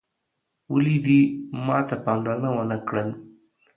ولي 0.73 0.97
دې 1.05 1.21
ماته 1.65 1.95
پاملرنه 2.05 2.49
وه 2.55 2.63
نه 2.71 2.77
کړل 2.87 3.09